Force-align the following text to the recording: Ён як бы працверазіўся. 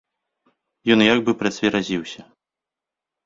Ён 0.95 0.99
як 1.13 1.19
бы 1.27 1.31
працверазіўся. 1.43 2.21